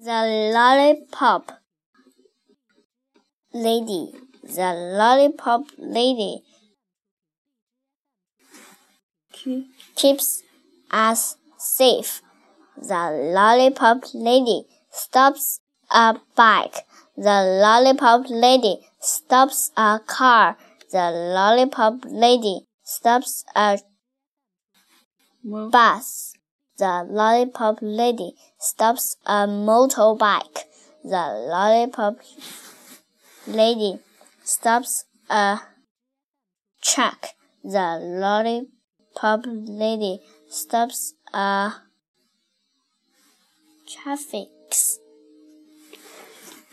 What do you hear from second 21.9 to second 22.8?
lady